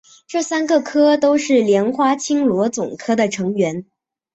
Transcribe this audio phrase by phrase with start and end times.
[0.25, 3.85] 这三个科都是莲花青螺总科的成员。